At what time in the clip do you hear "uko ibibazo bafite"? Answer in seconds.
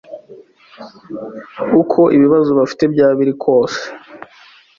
1.81-2.83